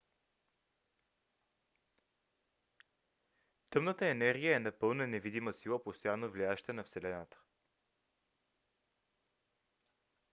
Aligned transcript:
тъмната 3.69 4.07
енергия 4.09 4.55
е 4.55 4.59
напълно 4.59 5.07
невидима 5.07 5.53
сила 5.53 5.83
постоянно 5.83 6.29
влияеща 6.31 6.73
на 6.73 6.83
вселената 6.83 7.37